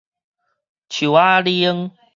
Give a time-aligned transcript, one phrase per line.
[0.89, 1.91] 樹仔乳